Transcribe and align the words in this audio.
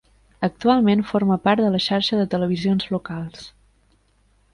Actualment 0.45 1.03
forma 1.09 1.37
part 1.43 1.61
de 1.65 1.69
la 1.75 1.81
Xarxa 1.87 2.19
de 2.21 2.25
Televisions 2.31 2.87
Locals. 2.95 3.45